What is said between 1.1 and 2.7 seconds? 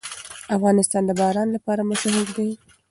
باران لپاره مشهور دی.